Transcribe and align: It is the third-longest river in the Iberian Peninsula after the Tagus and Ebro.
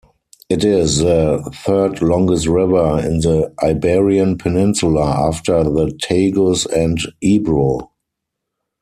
It 0.49 0.63
is 0.63 0.97
the 0.97 1.47
third-longest 1.63 2.47
river 2.47 2.97
in 3.05 3.19
the 3.19 3.53
Iberian 3.61 4.35
Peninsula 4.35 5.27
after 5.29 5.63
the 5.63 5.95
Tagus 6.01 6.65
and 6.65 6.97
Ebro. 7.21 7.91